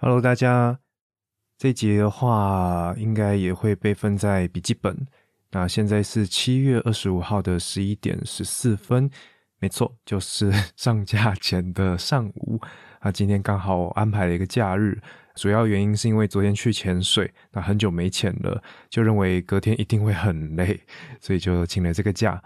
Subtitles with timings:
[0.00, 0.78] Hello，大家，
[1.58, 4.96] 这集的话应该也会被分在笔记本。
[5.50, 9.10] 那现在是七月二十五号的十一点十四分，
[9.58, 12.60] 没错，就是 上架前的上午。
[13.00, 14.96] 啊，今天刚好安排了一个假日，
[15.34, 20.80] 主要原因是因为昨天去潜水，那很久没潜了，就认为隔天一定会很累，
[21.20, 22.40] 所以就请了这个假。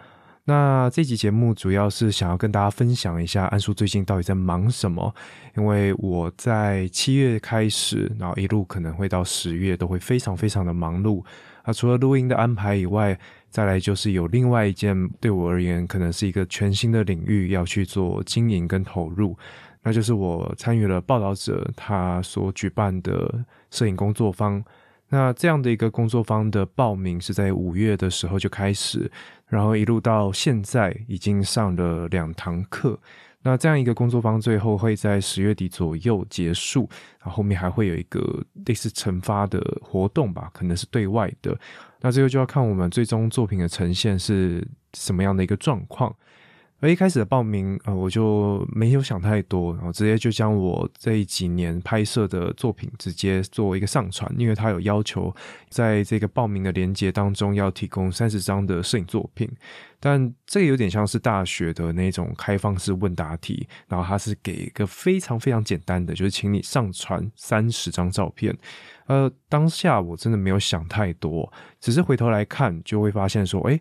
[0.44, 5.14] 那这集节目主要是想要跟大家分享一下安叔最近到底在忙什么，
[5.56, 11.24] 因为我在七月开始，然后一路可能会到十月都会非常非常的忙碌
[11.62, 11.72] 啊。
[11.72, 13.16] 除了录音的安排以外，
[13.50, 19.38] 再来就是有另外一件对我而言可能是一个全新的领域要去做经营跟投入，
[19.80, 24.60] 那就是我参与了报道者他所举办的摄影工作坊。
[25.12, 29.10] 那这样的一个工作坊的报名是在五月的时候就开始。
[29.46, 32.98] 然后一路到现在已经上了两堂课，
[33.42, 36.88] 那这样一个工作坊最后会在十月底左右结束，
[37.18, 41.54] 然后后面还会有一个类似惩罚的活动吧，可能是对外的，
[42.00, 46.16] 那这个就要看我们最终作品的呈现是什么样的一个状况。
[46.82, 55.32] 而一开始的报名，呃，我就没有想太多，然后直接就将我这几年拍摄的作品直接做一个上传，因为他有要求，
[55.68, 59.48] 在这个报名的链接当中要提供三十张的摄影作品，
[60.00, 68.52] 但这个有点像是大学的那种开放式问答题，然后他是给一个非常非常简单的，就是请你上传三十张照片。
[69.06, 73.80] 呃，当下我真的没有想太多，只是回头来看就会发现说，哎，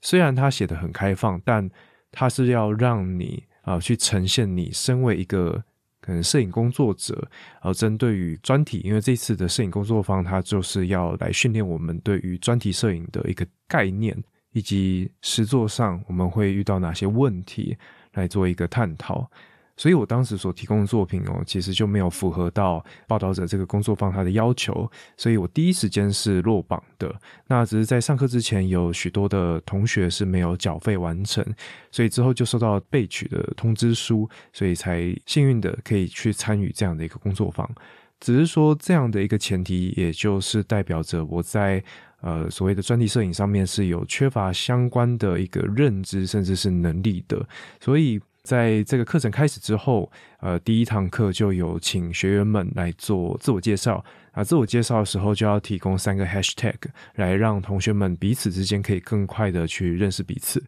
[0.00, 1.68] 虽然他写的很开放，但
[2.10, 5.62] 它是要让你啊去呈现你身为一个
[6.00, 7.28] 可能摄影工作者，
[7.60, 14.16] 而针对于专题，因为这次的摄影工作坊，它就是要来训练我们对于专题摄影的一个概念，
[14.52, 17.76] 以及实作上我们会遇到哪些问题，
[18.14, 19.30] 来做一个探讨。
[19.78, 27.14] 所以我当时所提供的作品哦，其实就没有符合到报道者这个工作方他的要求，所以我第一时间是落榜的。
[27.46, 31.44] 那只是在上课之前，有许多的同学是没有缴费完成，
[31.92, 37.70] 所以之后就收到备取的通知书，所以才幸运的可以去参与这样的一个工作坊。
[38.18, 41.80] 只是说这样的一个前提，也就是代表着我在
[42.20, 47.48] 呃所谓的专题摄影上面是有缺乏相关的一个认知，甚至是能力的，
[47.80, 48.20] 所以。
[48.48, 50.10] 在这个课程开始之后，
[50.40, 54.42] 呃，第一堂课就有请学员们来做自我介绍啊。
[54.42, 56.76] 自我介绍的时候就要提供三个 hashtag
[57.16, 60.64] 来让同学们彼此之间可以更快的去认识彼此。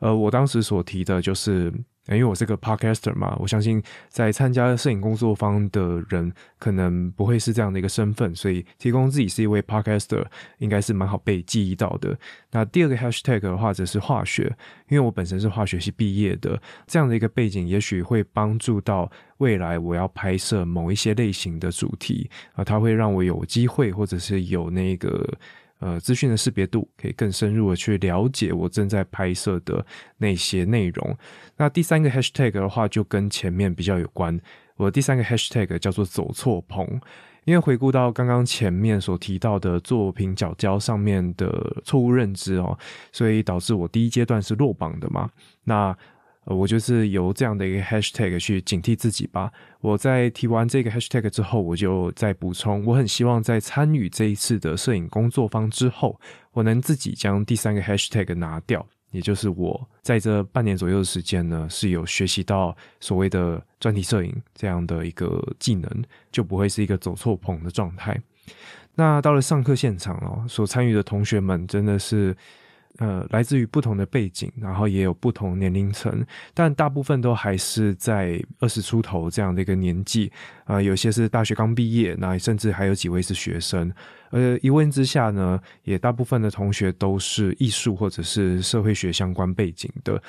[0.00, 1.72] 呃，我当时所提的就是。
[2.08, 10.22] 因为我是个 podcaster 嘛，我相信在参加摄影工作坊的人可能不会是这样的一个身份，所以提供自己是一位 podcaster
[10.58, 12.16] 应该是蛮好被记忆到的。
[12.50, 14.54] 那第二个 hashtag 的话则是化学，
[14.88, 25.26] 因为我本身是化学系毕业的，这样的一个背景也许会帮助到未来我要拍摄某一些类型的主题啊，它会让我有机会或者是有那个。
[25.84, 29.84] 呃，资讯的识别度可以更深入的去了解我正在拍摄的
[30.16, 31.14] 那些内容。
[31.58, 34.40] 那第三个 hashtag 的话，就跟前面比较有关。
[34.76, 36.98] 我第三个 hashtag 叫做“走错棚”，
[37.44, 42.78] 因为回顾到刚刚前面所提到的作品角胶上面的错误认知哦，
[43.12, 45.28] 所以导致我第一阶段是落榜的嘛。
[45.64, 45.94] 那
[46.44, 49.50] 呃，我就是由这样的一个 hashtag 去警惕自己吧。
[49.80, 56.20] 我在提完这个 hashtag 之后，我就再补充，我很希望在参与这一次的摄影工作坊之后，
[56.52, 65.90] 我能自己将第三个 hashtag 拿掉，也就是我在这半年左右的时间呢，是有学习到所谓的专题摄影这样的一个技能，
[66.30, 68.20] 就不会是一个走错棚的状态。
[68.94, 72.36] 那到了上课现场哦，所参与的同学们真的是。
[72.98, 80.30] 呃，来自于不同的背景，然后也有不同年龄层，但大部分都还是在二十出头这样的一个年纪。
[80.64, 83.92] 啊，有些是大学刚毕业，那甚至还有几位是学生。
[84.34, 90.20] 呃，一问之下呢，也大部分的同学都是艺术或者是社会学相关背景的。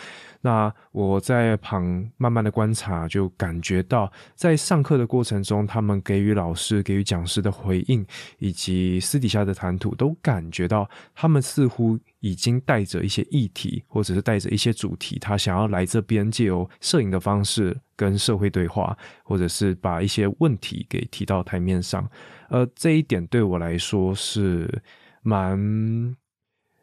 [0.42, 8.06] 那我在旁慢慢的观察，就感觉到在上课的过程中，他们给予老师、给予讲师的回应，
[8.38, 22.10] 以及私底下的谈吐，都感觉到他们似乎已经带着一些议题，或者是带着一些主题，他想要来这边借由摄影的方式跟社会对话，或者是把一些问题给提到台面上。
[22.50, 24.82] 呃，这一点对我来说是
[25.22, 26.16] 蛮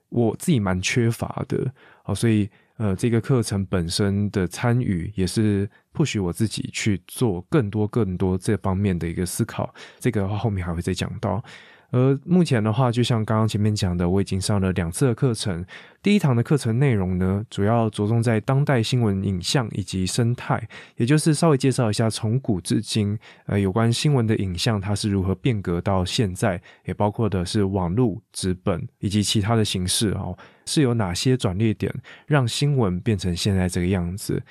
[0.09, 1.73] 我自己蛮缺乏的
[2.05, 9.73] 哦，所以呃，这个课程本身的参与也是不许我自己去做更多更多这方面的一个思考。
[9.99, 11.43] 这个的话后面还会再讲到。
[11.93, 15.65] 而目前的话，就像刚刚前面讲的，我已经上了两次的课程。
[16.03, 20.67] 第一堂的课程内容呢，主要着重在当代新闻影像以及生态，
[20.97, 31.95] 也就是稍微介绍一下从古至今，呃，有关新闻的影像它是如何变革到现在，也包括的是网络、纸本以及其他的形式哦，是有哪些转捩点
[32.27, 34.43] 让新闻变成现在这个样子？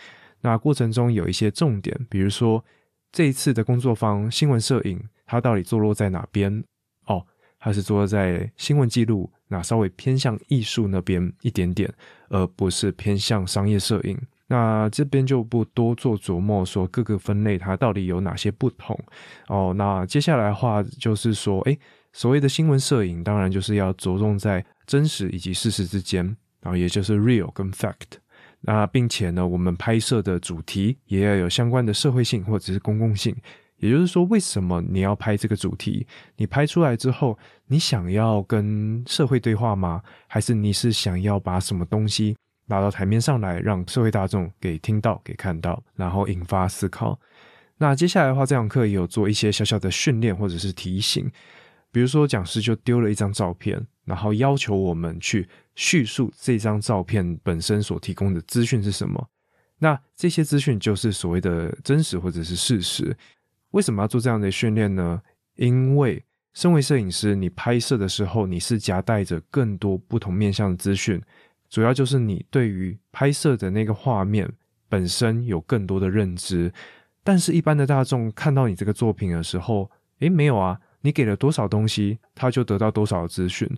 [0.41, 2.63] 那过程中有一些重点，比如说
[3.11, 6.63] 这一次的工作坊新闻摄影，它到底坐落在哪边？
[7.61, 11.87] 它是做在新闻记录，那稍微偏向艺术那边一点点，
[12.29, 14.19] 而不是偏向商业摄影。
[14.47, 18.99] 那这边就不多做琢磨，说各个分类它到底有哪些不同
[19.47, 19.73] 哦。
[19.77, 21.79] 那接下来的话就是说，诶，
[22.11, 26.25] 所谓的新闻摄影，当然就是要着重在真实以及事实之间，
[26.61, 28.17] 然后也就是 real 跟 fact。
[28.59, 33.35] 那并且呢，我们拍摄的主题也要有相关的社会性或者是公共性。
[33.81, 36.05] 也就是说，为什么你要拍这个主题？
[36.37, 40.03] 你拍出来之后，你想要跟社会对话吗？
[40.27, 42.37] 还是你是想要把什么东西
[42.67, 47.19] 拿到台面上来，让社会大众给听到、给看到，然后引发思考？
[47.77, 51.27] 那接下来的话，这堂课也有做一些小小的训练或者是提醒，
[51.91, 59.27] 比如说讲师就丢了一张照片，然后要求我们去叙述这张照片本身所提供的资讯是什么。
[59.79, 63.17] 那这些资讯就是所谓的真实或者是事实。
[63.71, 65.21] 为什么要做这样的训练呢？
[65.55, 66.23] 因为
[66.53, 71.21] 身为摄影师，你拍摄的时候，你是夹带着更多不同面向的资讯，
[71.69, 74.49] 主要就是你对于拍摄的那个画面
[74.89, 76.71] 本身有更多的认知。
[77.23, 79.89] 但是，一般的大众看到你这个作品的时候，
[80.19, 83.69] 诶，没有啊，你给了多少东西，他就得到多少资讯。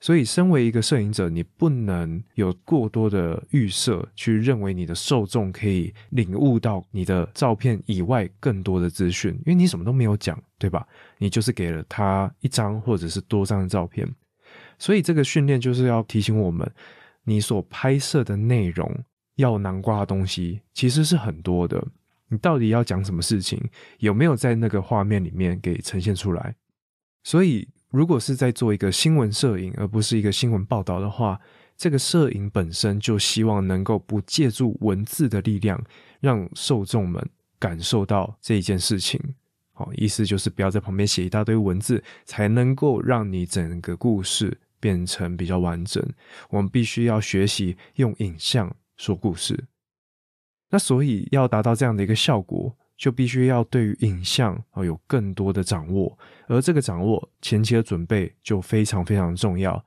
[0.00, 10.86] 所以，身为一个摄影者，你不能有过多的预设，去认为你的受众可以领悟到你的照片以外更多的资讯，因为你什么都没有讲，对吧？
[11.16, 14.06] 你就是给了他一张或者是多张照片。
[14.78, 16.70] 所以，这个训练就是要提醒我们，
[17.24, 18.94] 你所拍摄的内容
[19.36, 21.82] 要南瓜的东西其实是很多的。
[22.28, 23.58] 你到底要讲什么事情，
[24.00, 26.54] 有没有在那个画面里面给呈现出来？
[27.22, 27.66] 所以。
[27.94, 31.40] 如果是在做一个新闻摄影，而不是一个新闻报道的话，
[31.76, 35.80] 这个摄影本身就希望能够不借助文字的力量，
[36.18, 37.24] 让受众们
[37.56, 39.20] 感受到这一件事情。
[39.72, 46.04] 好，意思就是不要在旁边写一大堆文字，才能够让你整个故事变成比较完整。
[46.50, 49.66] 我们必须要学习用影像说故事。
[50.70, 52.76] 那所以要达到这样的一个效果。
[52.96, 59.84] 就必须要对于影像啊有更多的掌握，而这个掌握前期的准备就非常非常重要，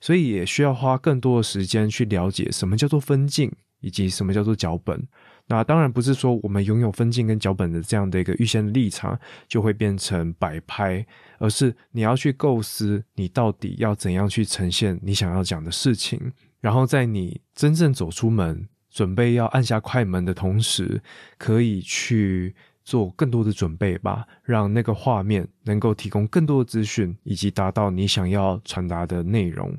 [0.00, 5.06] 所以也需要花更多的时间去了解什么叫做分镜，以及什么叫做脚本。
[5.50, 11.06] 那当然不是说我们拥有分镜跟脚本的这样的一个预先立场就会变成摆拍，
[11.38, 18.68] 而是你要去构思你到底要怎样去呈现你想要讲的事情，然后在你真正走出门。
[18.90, 21.00] 准备要按下快门的同时，
[21.36, 22.54] 可以去
[22.84, 29.74] 做更多的准备吧，让那个画面能够提供更多的资讯，以及达到你想要传达的内容。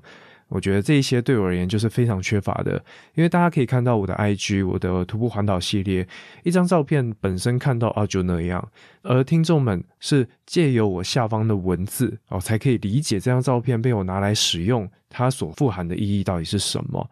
[0.47, 2.83] 我觉得这一些对我而言就是非常缺乏的，
[3.13, 6.07] 因为大家可以看到我的 IG，我的徒步环岛系列，
[6.44, 8.67] 一张照片本身看到啊就那样，
[9.03, 17.07] 而听众们是借由我下方的文字哦，才可以理解这张照片被我拿来使用，它所富含的意义到底是什么。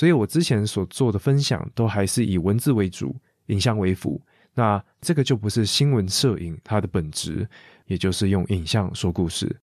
[0.00, 3.14] 所以我之前所做的分享都还是以文字为主，
[3.48, 4.18] 影像为辅。
[4.54, 7.46] 那这个就不是新闻摄影它的本质，
[7.84, 9.60] 也就是用影像说故事。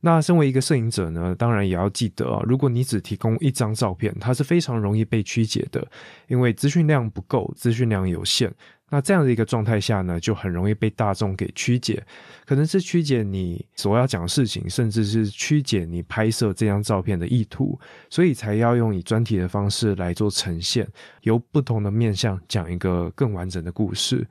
[0.00, 5.90] 那身为一个摄影者呢，当然也要记得啊，如果你只提供一张照片，它是非常容易被曲解的，
[6.28, 8.52] 因为资讯量不够，资讯量有限。
[8.88, 12.00] 那这样的一个状态下呢，就很容易被大众给曲解，
[12.44, 17.78] 可能是曲解你所要讲的事情，甚至是曲解你拍摄这张照片的意图，
[18.08, 20.86] 所以才要用以专题的方式来做呈现，
[21.22, 24.24] 由不同的面向讲一个更完整的故事。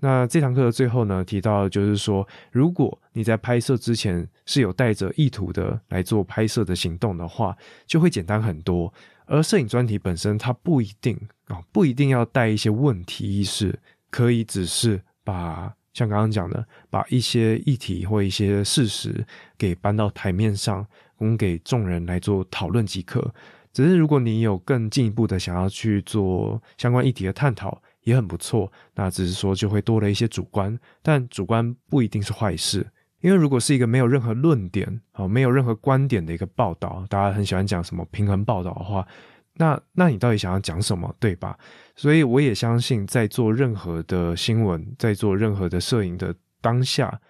[0.00, 8.92] 那这堂课的最后呢，提到就是说，如果你在拍摄之前是有带着意图的来做拍摄的行动的话，就会简单很多。
[9.26, 11.16] 而摄影专题本身，它不一定
[11.46, 13.78] 啊，不一定要带一些问题意识。
[14.12, 19.26] 可以只是把像刚刚讲的，把一些议题或一些事实
[19.56, 23.34] 给搬到台面上，供给众人来做讨论即可。
[23.72, 28.70] 只是如果你有更进一步的想要去做相关议题的探讨，也很不错。
[28.94, 32.86] 那只是说就会多了一些主观，但主观不一定是坏事。
[33.20, 39.06] 因为如果是一个没有任何论点、好没有任何观点的一个报道，大家很喜欢讲什么平衡报道的话。
[39.54, 41.58] 那，那你到底想要讲什么，对吧？
[41.94, 47.20] 所以我也相信，在做任何的新闻，在做任何的摄影的当下，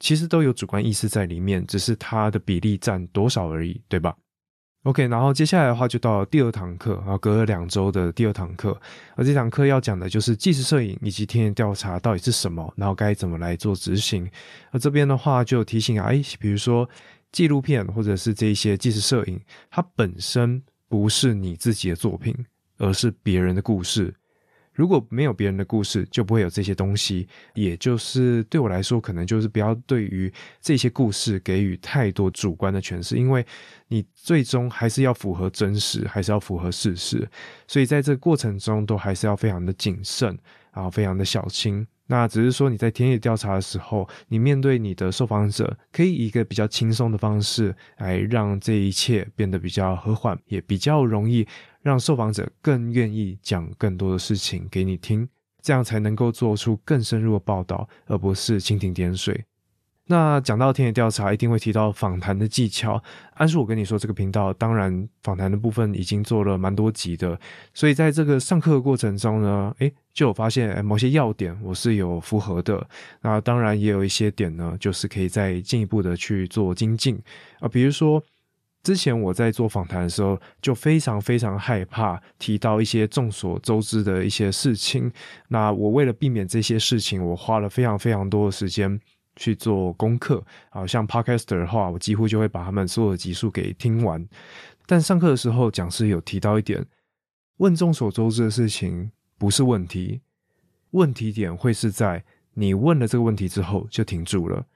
[0.00, 4.16] 其实都有主观意识在里面，只是它的比例占多少而已，对吧
[4.84, 8.80] ？OK，然后接下来的话就到第二堂课，然后隔了两周的第二堂课，
[9.16, 14.26] 而这堂课要讲的就是纪实摄影以及田野调查到底是什么，然后该怎么来做执行。
[14.70, 16.88] 而这边的话就提醒啊，哎，比如说
[17.30, 22.34] 纪录片或者是这一些纪实摄影，它本身不是你自己的作品，
[22.78, 24.14] 而是别人的故事。
[24.72, 27.26] 如果没有别人的故事，就不会有这些东西。
[27.54, 33.44] 也就是对我来说，可能就是不要对于这些故事给予太多主观的诠释，因为
[33.88, 37.28] 你最终还是要符合真实，还是要符合事实。
[37.66, 40.38] 所以在这个过程中，都还是要非常的谨慎，
[40.72, 41.84] 然后非常的小心。
[42.08, 51.46] 那只是说你在田野调查的时候，你面对你的受访者，可以以一个比较轻松的方式来让这一切变得比较和缓，也比较容易。
[51.80, 55.26] 让受访者更愿意讲更多的事情给你听，
[55.62, 59.44] 这样才能够做出更深入的报道，而不是蜻蜓点水。
[60.10, 63.02] 那讲到田野调查，一定会提到访谈的技巧。
[63.34, 67.38] 安叔，我跟你说，这个频道当然访谈的部分已经做了蛮多集的，
[67.74, 72.84] 所以在这个上课的过程中呢，诶，就有发现某些要点我是有符合的。
[73.20, 77.20] 那当然也有一些点呢，就是可以再进一步的去做精进
[77.60, 78.22] 啊，比如说。
[78.84, 85.12] 之前我在做访谈的时候，就非常非常害怕提到一些众所周知的一些事情。
[85.48, 88.98] 那我为了避免这些事情，我花了非常非常多的时间
[89.38, 90.44] 去做功课。
[90.68, 94.28] 好像 Podcaster 的话，我几乎就会把他们所有的集数给听完。
[94.84, 96.84] 但上课的时候，讲师有提到一点：
[97.56, 100.20] 问众所周知的事情不是问题，
[100.90, 104.66] 问题点会是在你问了这个问题之后就停住了。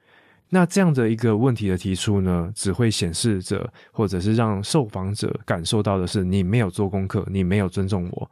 [0.49, 8.31] 那这样的一个问题的提出呢，只会显示着，或者是让受访者感受到的是你没有做功课，你没有尊重我。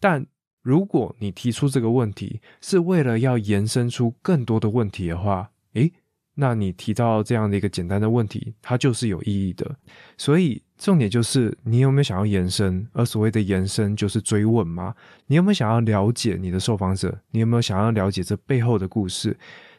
[0.00, 0.24] 但
[0.64, 5.92] 如果你提出这个问题是为了要延伸出更多的问题的话，诶，
[6.36, 9.76] 那你提到这样的一个简单的问题，它就是有意义的。
[10.16, 14.94] 所以重点就是你有没有想要延伸，而所谓的延伸就是追问嘛？
[15.26, 17.20] 你有没有想要了解你的受访者？
[17.30, 19.36] 你有没有想要了解这背后的故事？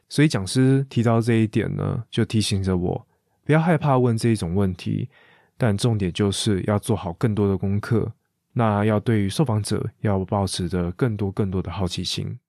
[0.07, 3.07] 所以讲师提到这一点呢，就提醒着我
[3.43, 5.09] 不要害怕问这一种问题，
[5.57, 8.13] 但重点就是要做好更多的功课。
[8.57, 12.39] 那要对于受访者要保持着更多更多的好奇心。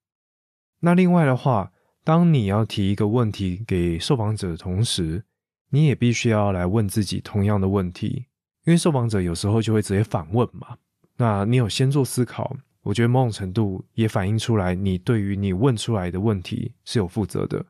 [0.80, 1.72] 那另外的话，
[2.04, 5.24] 当你要提一个问题给受访者的同时，
[5.70, 8.26] 你也必须要来问自己同样的问题，
[8.64, 10.76] 因为受访者有时候就会直接反问嘛。
[11.16, 12.56] 那你有先做思考。
[12.82, 17.66] 我觉得某种程度也反映出来，你对于你问出来的问题是有负责的，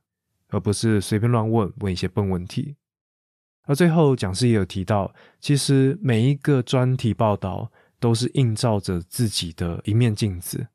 [0.49, 2.77] 而不是随便乱问问一些笨问题。
[3.65, 10.69] 而最后讲师也有提到，其实每一个专题报道都是映照着自己的一面镜子。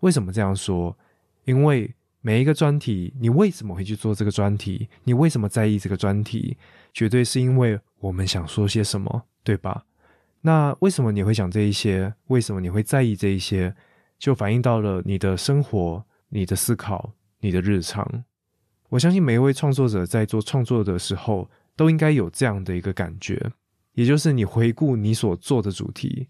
[0.00, 0.96] 为什么这样说？
[1.44, 4.88] 因为每一个专题，你为什么会去做这个专题？
[5.04, 6.56] 你为什么在意这个专题？
[6.92, 9.84] 绝对是因为我们想说些什么，对吧？
[10.42, 12.14] 那为什么你会想这一些？
[12.26, 13.74] 为什么你会在意这一些？
[14.18, 18.24] 就反映到了你的生活、你的思考、你的日常。
[18.88, 23.50] 我相信每一位创作者在做创作的时候，都应该有这样的一个感觉，
[23.94, 26.28] 也就是你回顾你所做的主题，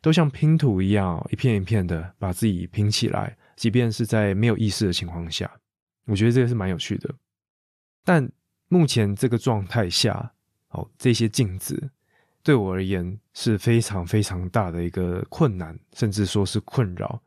[0.00, 5.50] 都像拼图一样，一片一片的把自己拼起来，即便是在没有意识的情况下。
[6.06, 7.14] 我觉得这个是蛮有趣的。
[8.04, 8.30] 但
[8.68, 10.32] 目前这个状态下，
[10.70, 11.90] 哦，这些镜子。
[12.42, 17.20] 对我而言是非常非常大的一个困难，甚至说是困扰。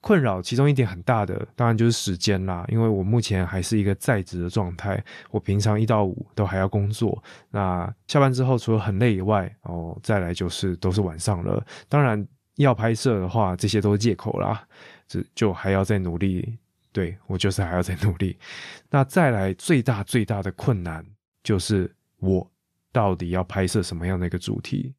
[0.00, 2.64] 困扰其中一点很大的，当然就是时间啦。
[2.68, 7.22] 因为我目前还是一个在职的状态，我平常一到五都还要工作。
[7.50, 11.64] 那下班之后，除了很累以外，哦，再来就是都是晚上了。
[11.88, 12.26] 当然
[12.56, 14.66] 要拍摄的话，这些都是借口啦，
[15.06, 16.58] 这就还要再努力。
[16.92, 18.36] 对我就是还要再努力。
[18.90, 21.04] 那再来最大最大的困难
[21.42, 22.50] 就是我。
[22.92, 24.92] 到底要拍摄什么样的一个主题？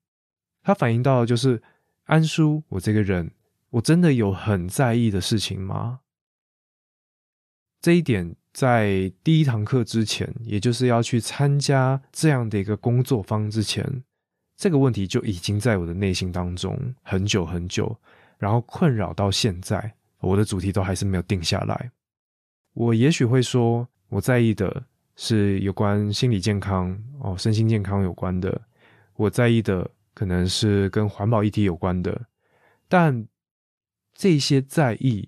[0.63, 1.61] 它反映到就是
[2.05, 3.29] 安叔，我这个人，
[3.71, 5.99] 我真的有很在意的事情吗？
[7.81, 14.03] 这一点在第一堂课之前，也就是要去参加这样的一个工作坊之前，
[14.55, 17.99] 这个问题就已经在我的内心当中很久很久，
[18.37, 21.91] 然后困扰到现在，我的主题都还是没有定下来。
[22.73, 24.83] 我也许会说，我在意的。
[25.17, 28.59] 是有关心理健康哦，身心健康有关的。
[29.17, 32.19] 我在意的可能是跟环保议题有关的，
[32.87, 33.27] 但
[34.21, 35.27] 这些在意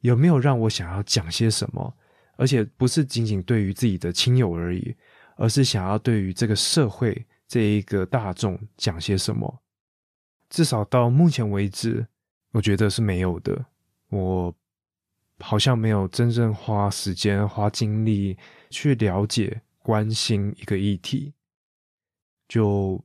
[0.00, 1.94] 有没有让我想要讲些什么？
[2.38, 4.96] 而且不是仅仅对于自己的亲友而已，
[5.36, 9.62] 而是想要对于这个社会这一个大众讲些什么？
[10.48, 12.06] 至少到目前为止，
[12.52, 13.66] 我觉得是没有的。
[14.08, 14.54] 我。
[15.38, 18.38] 好像没有真正花时间、花精力
[18.70, 21.34] 去了解、关心一个议题，
[22.46, 23.04] 就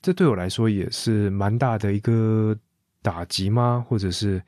[0.00, 2.58] 这对我来说也是蛮大的一个
[3.02, 3.84] 打击吗？
[3.88, 4.42] 或者是，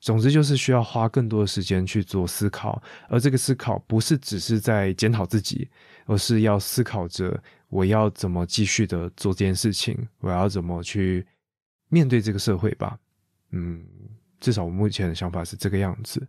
[0.00, 5.68] 总之就是需要花更多的时间去做思考，而这个思考不是只是在检讨自己，
[6.06, 11.26] 而是要思考着我要怎么继续的做这件事情，我要怎么去
[11.88, 12.98] 面对这个社会吧。
[13.50, 13.86] 嗯，
[14.40, 16.26] 至少我目前的想法是这个样子。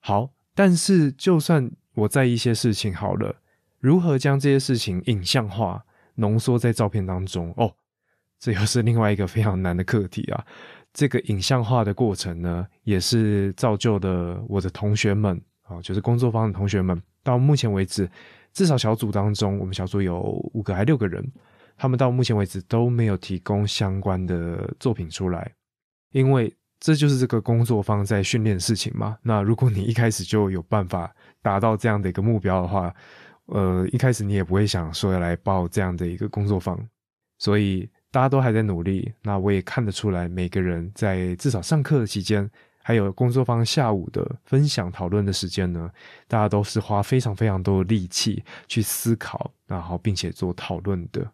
[0.00, 3.42] 好，但是就算我在一些事情好了，
[3.80, 7.52] 如何将这些事情影像化、浓缩在照片当中？
[7.56, 7.74] 哦，
[8.38, 10.44] 这又是另外一个非常难的课题啊！
[10.92, 18.10] 这个影像化的过程呢，也是造就的我的同学们啊，就是工作方的同学们，到目前为止，
[18.52, 20.20] 至少小组当中，我们小组有
[20.54, 21.24] 五个还六个人，
[21.76, 25.52] 他们到目前为止都没有提供相关的作品出来，
[26.12, 26.52] 因为。
[26.80, 29.18] 这就是这个工作方在训练事情嘛？
[29.20, 32.94] 那如果你一开始就有办法达到这样的一个目标的话，
[33.46, 36.78] 呃，一开始你也不会想说要来报这样的一个工作方。
[37.40, 42.50] 所以大家都还在努力，那我也看得出来，每个人在至少上课的期间，
[42.82, 45.88] 还有工作坊下午的分享讨论的时间呢，
[46.26, 51.24] 大家都是花非常非常多的力气去思考，然后并且做讨论的。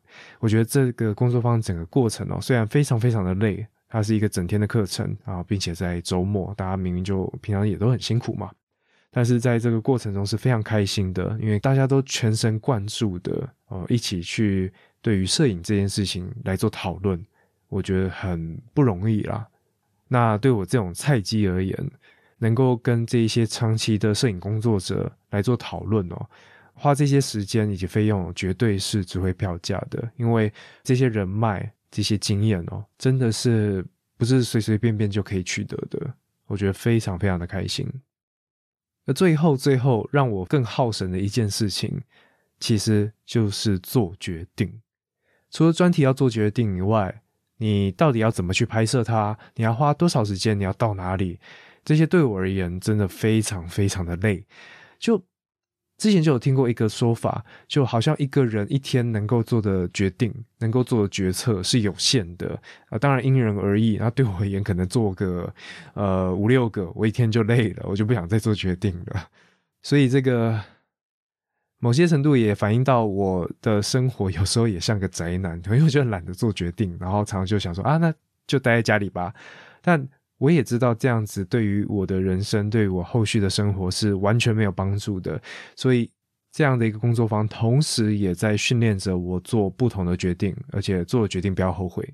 [0.41, 3.67] 我觉得这个工作坊整个过程哦，虽然非常非常的累。
[3.89, 8.51] 它是一个整天的课程啊，并且在周末，大家明明就平常也都很辛苦嘛，
[9.11, 14.71] 但是在这个过程中是非常开心的，因为大家都全神贯注的哦，一起去
[15.05, 17.23] 对于摄影这件事情来做讨论，
[17.69, 19.47] 我觉得很不容易啦。
[20.09, 21.79] 那对我这种菜鸡而言，
[22.39, 26.27] 能够跟这一些长期的摄影工作者来做讨论哦，
[26.73, 30.51] 花这些时间以及费用，绝对是值回票价的，因为
[30.83, 31.71] 这些人脉。
[31.91, 36.13] 这些经验哦，真的是不是随随便便就可以取得的？
[36.47, 37.89] 我觉得非常非常的开心。
[39.07, 42.03] 而最后最后让我更耗神的一件事情，
[42.59, 44.83] 其实就是做决定。
[45.55, 47.23] 除了专题要做决定以外，
[47.59, 49.35] 你到底要怎么去拍摄它？
[49.55, 50.59] 你要花多少时间？
[50.59, 51.39] 你要到哪里？
[51.85, 54.45] 这些对我而言真的非常非常的累。
[54.99, 55.25] 就。
[55.97, 63.97] 之前就有听过一个说法，就好像一个人一天能够做的决定、能够做的决策是有限的啊，当然因人而异。
[63.97, 65.55] 那对我而言，可能做个
[65.95, 69.29] 呃五六个，我一天就累了，我就不想再做决定了。
[69.83, 70.61] 所以这个
[71.79, 78.13] 某些程度也反映到我的生活，有时候也像个宅男， 因为我就懒得做决定，然后常常就想说啊，那
[78.47, 79.35] 就待在家里吧。
[79.83, 80.09] 但
[80.39, 85.41] 我也知道这样子对于我的人生，对我后续的生活是完全没有帮助的。
[85.77, 86.11] 所以
[86.51, 92.09] 这样的一个工作坊，同时也在训练着我做不同的决定，而且做了决定不要后悔。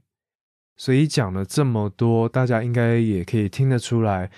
[0.77, 4.31] 所以讲了这么多，大家应该也可以听得出来，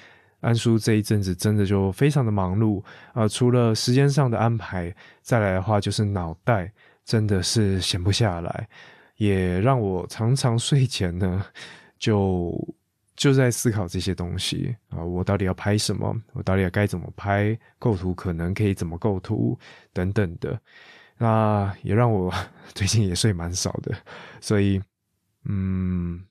[0.43, 3.27] 安叔这一阵子真的就非常的忙碌啊。
[3.27, 6.71] 除了时间上的安排，再来的话就是脑袋
[7.03, 8.69] 真的是闲不下来，
[9.17, 11.43] 也让我常常睡前呢
[11.99, 12.53] 就。
[13.15, 16.17] 就在思考这些东西啊，我到底要拍什么？
[16.33, 17.57] 我到底要该怎么拍？
[17.79, 19.57] 构图可能可以怎么构图
[19.93, 20.59] 等等的，
[21.19, 22.33] 那也让我
[22.75, 23.95] 最近也睡蛮少的。
[24.41, 24.81] 所以，
[25.45, 26.25] 嗯，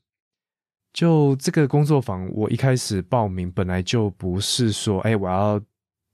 [0.93, 5.62] 就这个工作坊，我一开始报名本来就不是说，哎，我要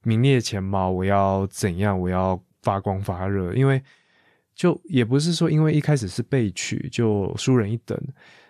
[0.04, 3.82] 名列前茅，我要怎样，我要发光发热，因为
[4.56, 7.98] 就也不是说，因为一开始是被取就输人一等。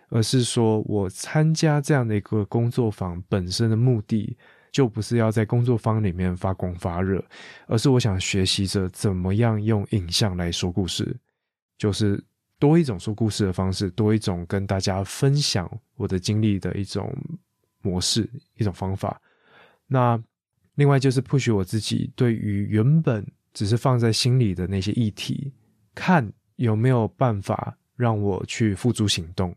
[0.10, 4.38] 而是说，我参加这样的一个工作坊本身的目的，
[4.72, 7.22] 就不是要在工作坊里面发光发热，
[7.68, 11.14] 而是我想学习着怎么样用影像来说故事，
[11.78, 12.24] 就是
[12.60, 17.16] 多一种说故事的方式，多一种跟大家分享我的经历的一种
[17.82, 19.22] 模式、一种方法。
[19.88, 20.22] 那
[20.76, 25.54] 另外就是 push 我自己，对于原本只是放在心里的那些议题，
[25.96, 29.56] 看有没有办法让我去付诸行动。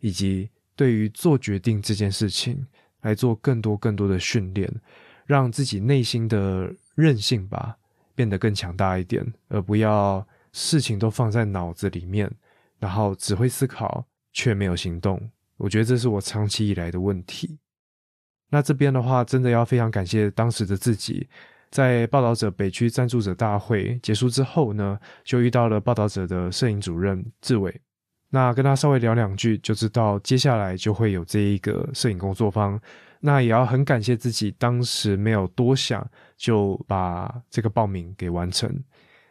[0.00, 2.64] 以及对于做决定这件事情
[3.00, 4.70] 来做更多更多的训练，
[5.24, 7.76] 让自己内心的韧性吧
[8.14, 10.24] 变得更强大一点，而不要
[10.58, 12.32] 事情都放在脑子里面，
[12.78, 15.20] 然后只会思考却没有行动。
[15.58, 17.58] 我觉得这是我长期以来的问题。
[18.48, 21.28] 那这边的话，真的要非常感谢当时的自己，
[21.70, 27.78] 在报道者北区赞助者大会结束之后呢，就遇到了报道者的摄影主任志伟。
[28.30, 32.80] 那跟他稍微聊两句，就知道接下来就会有这一个摄影工作坊。
[33.20, 38.74] 那也要很感谢自己当时没有多想，就把这个报名给完成。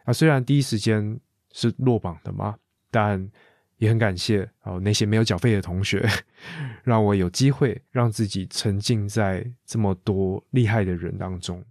[0.06, 1.20] 啊，虽然第一时间
[1.52, 2.56] 是落榜的嘛，
[2.90, 3.30] 但
[3.78, 6.08] 也很感谢哦那些没有缴费的同学，
[6.82, 11.62] 让我有机会让自己沉浸在这么多厉害的人当中。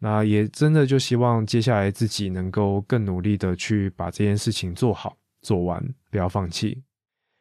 [0.00, 6.82] 那也真的就希望接下来自己能够更努力的去把这件事情做好做完，不要放弃。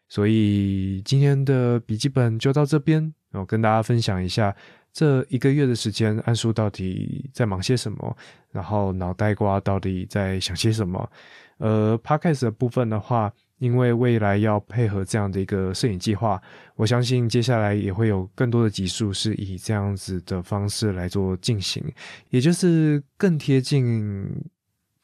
[0.08, 4.56] 所以今天的笔记本就到这边，我跟大家分享一下
[4.92, 8.18] 这一个月的时间，安叔到底在忙些什么，
[8.52, 11.12] 然后脑袋瓜到底在想些什么。
[11.58, 13.34] 呃，Podcast 的部分的话。
[13.60, 16.42] 因为未来要配合这样的一个摄影计划，
[16.78, 21.84] 我相信接下来也会有更多的集数是以这样子的方式来做进行，
[22.30, 24.26] 也就是更贴近、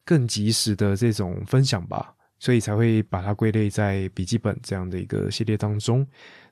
[0.05, 6.07] 更及时的这种分享吧，所以才会把它归类在笔记本这样的一个系列当中。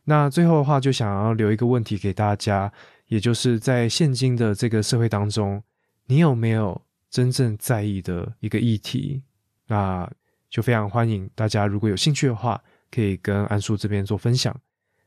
[0.05, 2.71] 那最后的话，就想要留一个问题给大家，
[3.07, 5.61] 也就是在现今的这个社会当中，
[6.07, 9.21] 你有没有真正在意的一个议题？
[9.67, 10.09] 那？
[10.49, 12.61] 就非常欢迎大家，如果有兴趣的话，
[12.91, 14.55] 可以跟安叔这边做分享。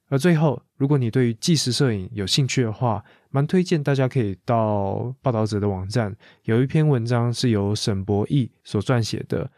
[0.08, 9.44] 而最后，如果你对于纪实摄影有兴趣的话，蛮推荐大家可以到报道者的网站，有一篇文章是由沈博义所撰写的《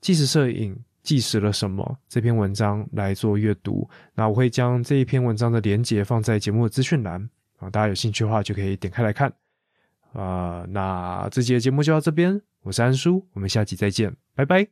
[0.00, 3.88] 纪实摄影记实了什么》这篇文章来做阅读。
[4.14, 9.32] 那我会将这一篇文章的连接放在节目的资讯栏啊，大家有兴趣的话就可以点开来看。
[10.12, 14.68] 啊，那这期的节目就到这边，我是安叔，我们下期再见，拜拜。